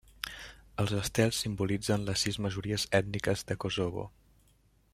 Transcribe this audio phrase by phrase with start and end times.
[0.83, 4.07] Els estels simbolitzen les sis majories ètniques de Kosovo.